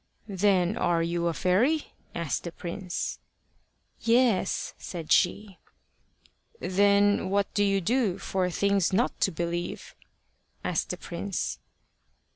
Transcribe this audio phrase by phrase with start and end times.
[0.27, 3.19] "Then are you a fairy?" asked the prince.
[3.99, 5.59] "Yes," said she.
[6.59, 9.93] "Then what do you do for things not to believe?"
[10.63, 11.59] asked the prince.